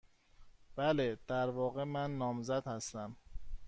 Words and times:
بله. 0.75 1.17
در 1.27 1.49
واقع، 1.49 1.83
من 1.83 2.17
نامزد 2.17 2.67
هستم. 2.67 3.15